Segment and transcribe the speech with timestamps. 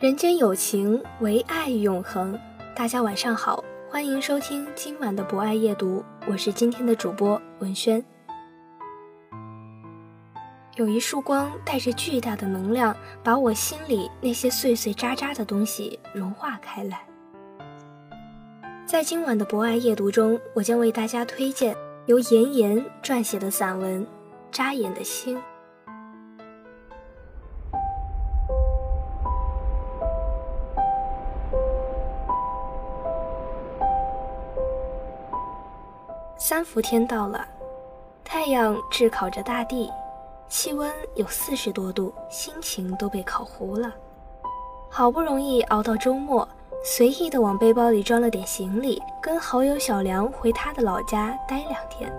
[0.00, 2.34] 人间有情，唯爱永恒。
[2.74, 8.02] 大家晚上好，欢迎收听今晚的博爱夜读，我是今天的主播文轩。
[10.76, 17.02] 有一束光带着巨大的能量，把我心里那些碎碎渣渣的东西融化开来。
[18.86, 21.76] 在今晚的博爱夜读中，我将为大家推荐
[22.06, 24.02] 由严严撰写的散文
[24.50, 25.36] 《扎眼的心》。
[36.60, 37.42] 三伏天到了，
[38.22, 39.90] 太阳炙烤着大地，
[40.46, 43.90] 气温有四十多度，心情都被烤糊了。
[44.90, 46.46] 好不容易熬到周末，
[46.84, 52.12] 随意的往背包里装了点行李，跟好友小梁回他的老家待两天。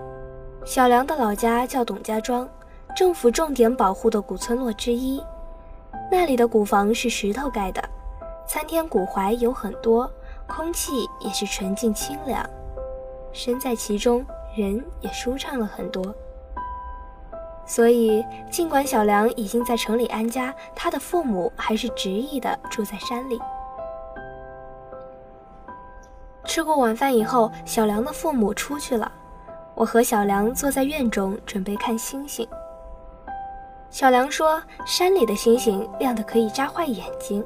[0.64, 2.48] 小梁的老家叫董家庄，
[2.96, 5.22] 政府重点保护的古村落之一。
[6.10, 7.80] 那里的古房是石头盖的，
[8.44, 10.10] 参天古槐有很多，
[10.48, 12.44] 空气也是纯净清凉。
[13.32, 14.24] 身在其中，
[14.56, 16.14] 人也舒畅了很多。
[17.64, 23.40] 所以，尽管小梁已经在城里安家，他的父母还是执意的住在山里。
[26.44, 29.10] 吃过晚饭以后，小梁的父母出去了，
[29.74, 32.46] 我和小梁坐在院中准备看星星。
[33.90, 37.44] 小梁说：“山里的星星亮得可以扎坏眼睛。”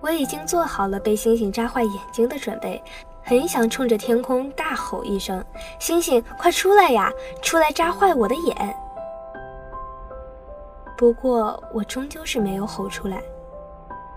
[0.00, 2.82] 我已经做好了被星星扎坏眼睛的准备。
[3.22, 5.44] 很想冲着天空大吼一声
[5.78, 7.12] ：“星星，快出来呀！
[7.42, 8.76] 出来扎坏我的眼！”
[10.96, 13.22] 不过我终究是没有吼出来。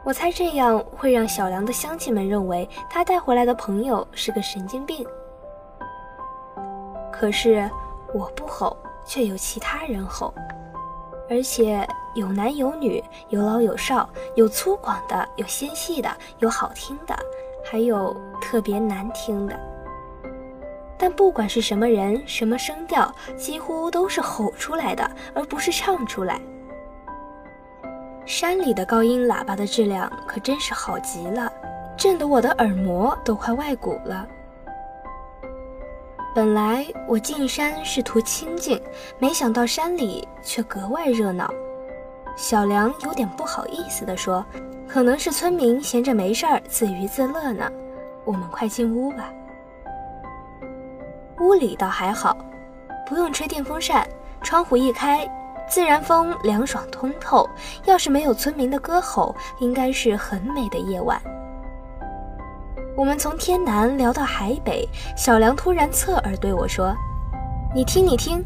[0.04, 5.06] 我猜这样会让小梁的乡亲们认为他带回来的朋友是个神经病。
[7.12, 7.70] 可是
[8.14, 8.76] 我不吼，
[9.06, 10.34] 却有其他人吼，
[11.30, 16.10] 而且有男有女，有老有少，有粗犷的，有纤细的，
[16.40, 17.18] 有好听的。
[17.64, 19.60] 还有特别难听的，
[20.98, 26.40] 但不管是什么人、什么声调，几乎都是吼出来的，而不是唱出来。
[28.26, 31.52] 山里的高音喇叭的质量可真是好极了，
[31.98, 34.28] 震得我的耳膜都快外鼓了。
[36.36, 38.82] 本来我进山是图清静，
[39.20, 41.54] 没想到山里却格外热闹。
[42.36, 44.46] 小梁有点不好意思地说。
[44.86, 47.68] 可能是村民闲着没事儿自娱自乐呢，
[48.26, 49.28] 我们快进屋吧。
[51.40, 52.38] 屋里倒还好，
[53.08, 54.08] 不用吹电风扇，
[54.44, 55.28] 窗户一开，
[55.68, 57.50] 自然风凉爽通透。
[57.86, 61.20] 要是没有村民的歌吼，应该是很美的夜晚。
[62.96, 66.96] 我们从天南聊到海北，小梁突然侧耳对我说
[67.74, 68.46] ：“你听，你听，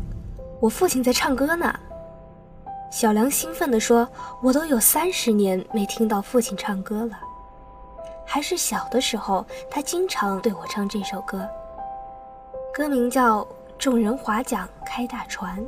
[0.62, 1.74] 我父亲在唱歌呢。”
[2.90, 4.08] 小梁兴奋地说
[4.42, 7.20] ：“我都有三十年没听到父亲唱歌了，
[8.26, 11.48] 还是小的时候，他经常对我唱这首歌。
[12.74, 13.42] 歌名叫
[13.78, 15.60] 《众人划桨开大船》。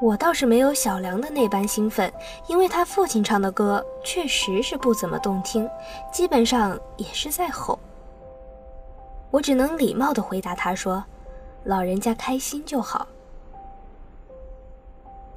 [0.00, 2.10] 我倒是没有小梁的那般兴奋，
[2.46, 5.68] 因为他父亲唱的歌确实是不怎么动听，
[6.10, 7.78] 基本上也是在吼。
[9.30, 11.04] 我只能礼貌地回答他说
[11.64, 13.06] ：‘老人家开心就好。’”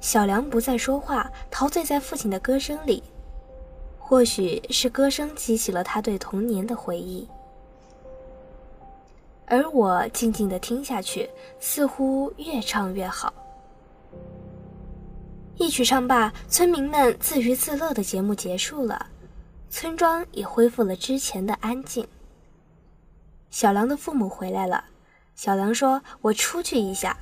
[0.02, 3.00] 小梁不再说话，陶醉在父亲的歌声里。
[4.00, 7.26] 或许是歌声激起了他对童年的回忆，
[9.46, 13.32] 而我静静地听下去，似乎越唱越好。
[15.56, 19.06] 一曲唱罢，村民们自娱自乐的节目结束了，
[19.70, 22.06] 村庄也恢复了之前的安静。
[23.50, 24.84] 小梁的父母回来了，
[25.36, 27.16] 小梁说：“我出去一下。”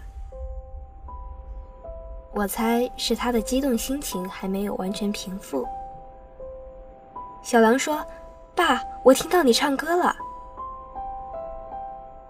[2.33, 5.67] 我猜是他的激动心情还没有完全平复。
[7.43, 8.05] 小梁说
[8.55, 10.15] ：“爸，我听到你唱歌了。”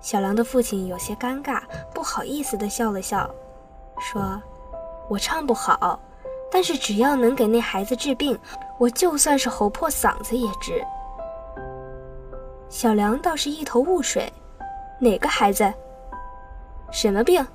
[0.01, 1.61] 小梁的父亲有些尴尬，
[1.93, 3.29] 不好意思地笑了笑，
[4.01, 4.41] 说
[5.11, 6.01] ：“我唱不好，
[6.51, 8.39] 但是只要能给那孩子治病，
[8.79, 10.83] 我就算是吼破嗓子也值。”
[12.71, 14.33] 小梁倒是一头雾水
[14.99, 15.71] ：“哪个孩子？
[16.91, 17.47] 什么病？”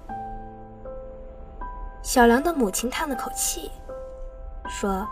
[2.05, 3.71] 小梁的母亲叹了口气，
[4.69, 5.07] 说：“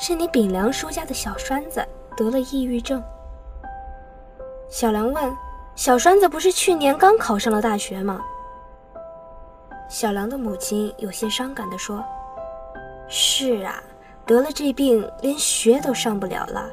[0.00, 1.86] 是你炳良叔家的小栓子
[2.16, 3.04] 得了抑郁症。”
[4.70, 5.30] 小梁问
[5.76, 8.22] ：“小栓子不是去年刚考上了大学吗？”
[9.90, 12.02] 小梁的母亲有些伤感地说
[13.10, 13.82] ：“是啊，
[14.24, 16.66] 得了这病，连学都上不了了。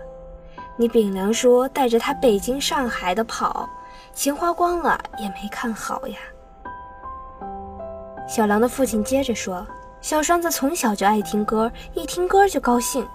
[0.77, 3.67] 你炳良叔带着他北京、上海的跑，
[4.13, 6.17] 钱花光了也没看好呀。”
[8.27, 9.65] 小梁的父亲接着说
[10.01, 13.07] ：“小栓子从小就爱听歌，一听歌就高兴。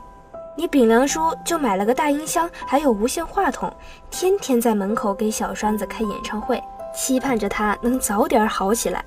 [0.57, 3.73] 你炳良叔就买了个大音箱，还有无线话筒，
[4.09, 6.63] 天天在门口给小栓子开演唱会，
[6.95, 9.05] 期盼着他能早点好起来。”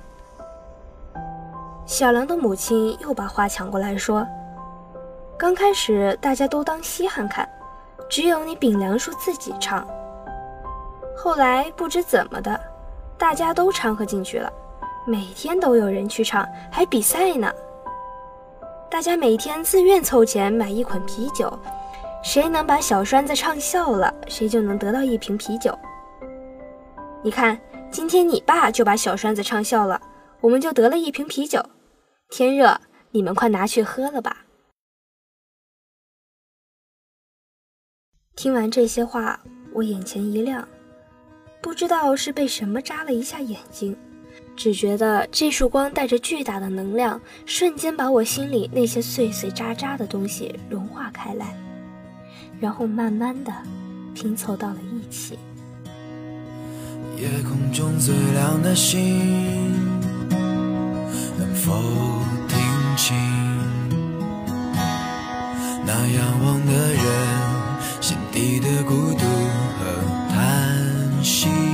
[1.86, 4.26] 小梁的母亲又把话抢过来说
[5.38, 7.48] ：“刚开始大家都当稀罕看，
[8.10, 9.86] 只有你炳良叔自己唱。
[11.16, 12.60] 后来不知怎么的，
[13.16, 14.52] 大家都掺和进去了。”
[15.06, 17.52] 每天都有人去唱，还比赛呢。
[18.90, 21.52] 大家每天自愿凑钱买一捆啤酒，
[22.22, 25.76] 谁能把小栓子唱笑了，谁就能得到一瓶啤酒。
[27.22, 27.60] 你看，
[27.90, 30.00] 今天你爸就把小栓子唱笑了，
[30.40, 31.62] 我们就得了一瓶啤酒。
[32.30, 32.80] 天热，
[33.10, 34.46] 你们快拿去喝了吧。
[38.36, 39.38] 听完这些话，
[39.74, 40.66] 我眼前一亮，
[41.60, 43.94] 不知道是被什么扎了一下眼睛。
[44.56, 51.54] 只觉得这束光带着巨大的能量，瞬间把我心里那些碎碎渣渣的东西融化开来，
[52.60, 53.52] 然后慢慢的
[54.14, 55.38] 拼凑到了一起。
[57.18, 59.00] 夜空中最亮的星，
[61.38, 61.72] 能否
[62.48, 62.58] 听
[62.96, 63.16] 清
[65.86, 67.04] 那仰望的人
[68.00, 69.24] 心底的孤独
[69.78, 69.84] 和
[70.30, 71.73] 叹息？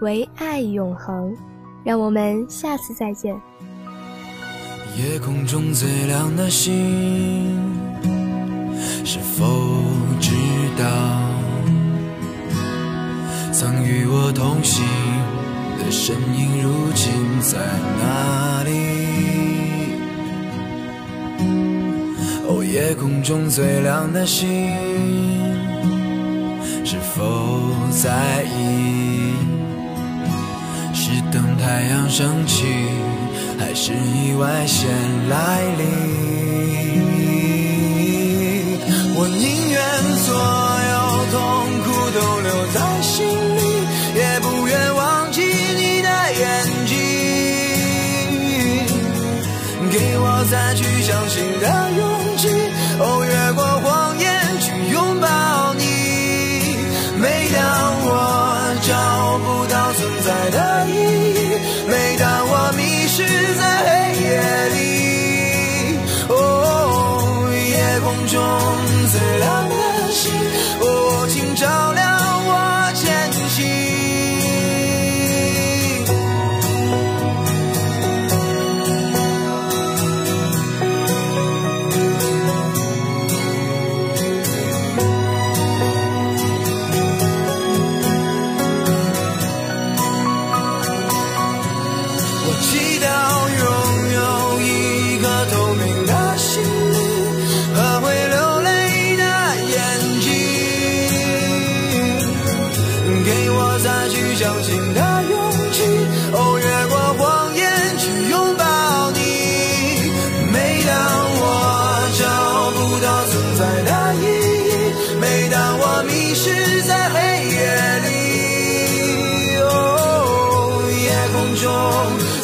[0.00, 1.34] 唯爱永恒，
[1.82, 3.34] 让我们下次再见。
[4.98, 7.58] 夜空中最亮的星，
[9.04, 9.46] 是否
[10.20, 10.34] 知
[10.78, 10.84] 道，
[13.52, 14.84] 曾与我同行
[15.78, 17.58] 的身影，如今在
[17.98, 18.70] 哪里？
[22.48, 24.48] 哦，夜空中最亮的星，
[26.84, 29.35] 是否在意？
[31.08, 32.64] 是等太阳升起，
[33.60, 34.90] 还是意外先
[35.28, 35.95] 来临？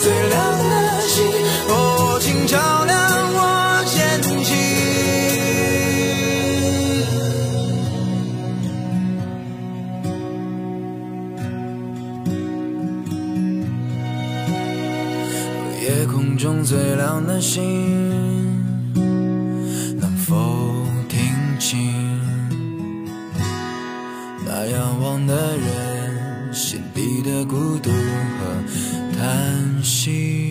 [0.02, 1.24] 最亮的星，
[1.68, 2.98] 哦，请照亮
[3.34, 4.52] 我前行。
[15.80, 17.62] 夜空中最亮的星，
[20.00, 20.34] 能否
[21.08, 21.20] 听
[21.60, 22.20] 清
[24.44, 27.88] 那仰望的人心底的孤独
[29.82, 30.41] 心。